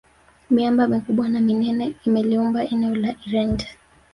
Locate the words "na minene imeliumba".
1.31-2.59